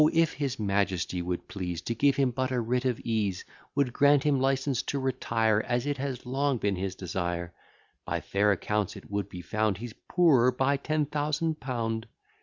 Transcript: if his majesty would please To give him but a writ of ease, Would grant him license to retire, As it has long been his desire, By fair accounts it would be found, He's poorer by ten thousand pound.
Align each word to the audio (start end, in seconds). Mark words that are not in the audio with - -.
if 0.13 0.33
his 0.33 0.57
majesty 0.57 1.21
would 1.21 1.47
please 1.47 1.79
To 1.83 1.93
give 1.93 2.15
him 2.15 2.31
but 2.31 2.49
a 2.49 2.59
writ 2.59 2.85
of 2.85 2.99
ease, 3.01 3.45
Would 3.75 3.93
grant 3.93 4.23
him 4.23 4.39
license 4.41 4.81
to 4.81 4.97
retire, 4.97 5.61
As 5.67 5.85
it 5.85 5.97
has 5.99 6.25
long 6.25 6.57
been 6.57 6.75
his 6.75 6.95
desire, 6.95 7.53
By 8.03 8.19
fair 8.21 8.51
accounts 8.51 8.95
it 8.95 9.11
would 9.11 9.29
be 9.29 9.43
found, 9.43 9.77
He's 9.77 9.93
poorer 10.09 10.51
by 10.51 10.77
ten 10.77 11.05
thousand 11.05 11.59
pound. 11.59 12.07